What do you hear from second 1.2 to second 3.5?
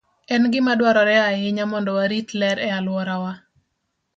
ahinya mondo warit ler e alworawa.